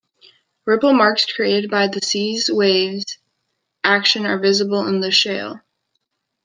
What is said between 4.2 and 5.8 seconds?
are visible in the shale.